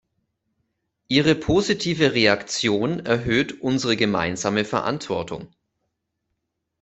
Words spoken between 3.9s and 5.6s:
gemeinsame Verantwortung.